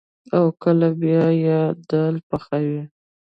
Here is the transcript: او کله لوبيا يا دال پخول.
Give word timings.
او 0.35 0.45
کله 0.61 0.87
لوبيا 0.89 1.25
يا 1.45 1.61
دال 1.89 2.15
پخول. 2.29 2.67